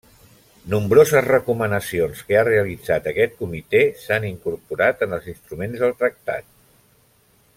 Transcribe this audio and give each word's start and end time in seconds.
Nombroses 0.73 1.25
recomanacions 1.25 2.23
que 2.29 2.39
ha 2.39 2.45
realitzat 2.47 3.11
aquest 3.11 3.37
comitè 3.43 3.83
s'ha 4.07 4.19
incorporat 4.33 5.07
en 5.09 5.15
els 5.19 5.31
instruments 5.37 5.85
del 5.85 5.97
tractat. 6.01 6.51